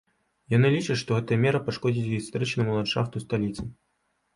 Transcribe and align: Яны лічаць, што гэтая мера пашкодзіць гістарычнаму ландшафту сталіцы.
Яны 0.53 0.71
лічаць, 0.75 0.97
што 1.01 1.19
гэтая 1.21 1.39
мера 1.45 1.63
пашкодзіць 1.69 2.09
гістарычнаму 2.13 2.71
ландшафту 2.83 3.27
сталіцы. 3.31 3.73